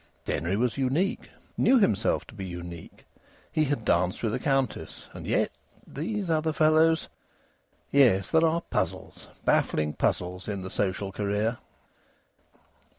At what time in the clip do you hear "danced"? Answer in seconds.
3.85-4.23